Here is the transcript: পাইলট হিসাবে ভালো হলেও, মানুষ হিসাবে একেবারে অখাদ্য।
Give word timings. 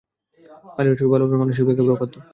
পাইলট 0.75 0.91
হিসাবে 0.93 1.11
ভালো 1.13 1.23
হলেও, 1.25 1.41
মানুষ 1.41 1.53
হিসাবে 1.53 1.71
একেবারে 1.73 1.93
অখাদ্য। 1.95 2.15